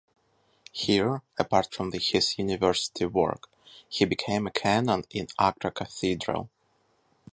[0.71, 3.47] Here, apart from his university work
[3.87, 6.49] he became a canon in Accra cathedral.